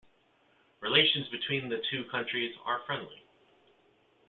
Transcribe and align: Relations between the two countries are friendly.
Relations 0.79 1.27
between 1.29 1.69
the 1.69 1.79
two 1.91 2.05
countries 2.09 2.55
are 2.65 2.81
friendly. 2.87 3.23